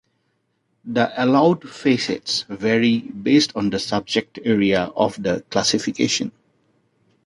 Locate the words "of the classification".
4.85-6.31